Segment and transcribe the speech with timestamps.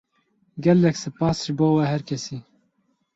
[0.63, 2.37] Gelek spas ji bo we her kesî.